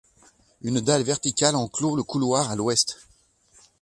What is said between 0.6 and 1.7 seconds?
Une dalle verticale en